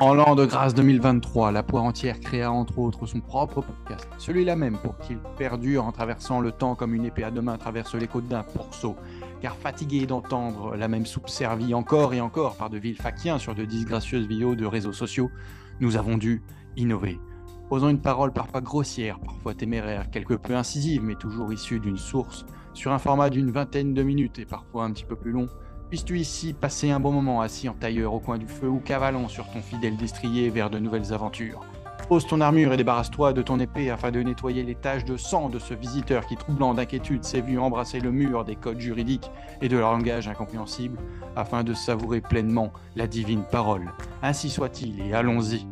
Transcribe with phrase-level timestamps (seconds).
[0.00, 4.56] En l'an de grâce 2023, la poire entière créa entre autres son propre podcast, celui-là
[4.56, 7.94] même pour qu'il perdure en traversant le temps comme une épée à deux mains traverse
[7.94, 8.96] les côtes d'un pourceau.
[9.42, 13.54] Car fatigué d'entendre la même soupe servie encore et encore par de vils faquiens sur
[13.54, 15.30] de disgracieuses vidéos de réseaux sociaux,
[15.80, 16.42] nous avons dû
[16.78, 17.20] innover.
[17.68, 22.46] Posant une parole parfois grossière, parfois téméraire, quelque peu incisive, mais toujours issue d'une source,
[22.72, 25.48] sur un format d'une vingtaine de minutes et parfois un petit peu plus long,
[25.90, 29.26] Puisses-tu ici passer un bon moment assis en tailleur au coin du feu ou cavalant
[29.26, 31.62] sur ton fidèle destrier vers de nouvelles aventures?
[32.08, 35.48] Pose ton armure et débarrasse-toi de ton épée afin de nettoyer les taches de sang
[35.48, 39.68] de ce visiteur qui, troublant d'inquiétude, s'est vu embrasser le mur des codes juridiques et
[39.68, 40.96] de leur langage incompréhensible
[41.34, 43.90] afin de savourer pleinement la divine parole.
[44.22, 45.66] Ainsi soit-il et allons-y.